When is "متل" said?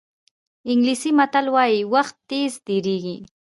1.19-1.45